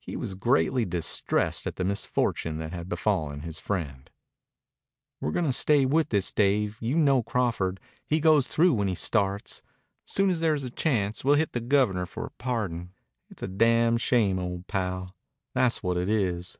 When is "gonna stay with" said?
5.32-6.10